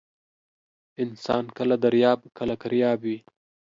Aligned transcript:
انسان 1.03 1.43
کله 1.57 1.75
درياب، 1.83 2.19
کله 2.37 2.55
کرياب 2.61 2.99
وى. 3.05 3.17